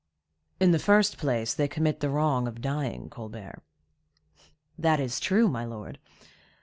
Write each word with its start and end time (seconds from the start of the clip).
"In 0.59 0.71
the 0.71 0.79
first 0.79 1.19
place, 1.19 1.53
they 1.53 1.67
commit 1.67 1.99
the 1.99 2.09
wrong 2.09 2.47
of 2.47 2.59
dying, 2.59 3.07
Colbert." 3.07 3.61
"That 4.75 4.99
is 4.99 5.19
true, 5.19 5.47
my 5.47 5.63
lord. 5.63 5.99